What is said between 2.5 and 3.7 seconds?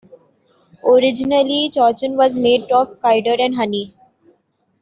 of cider and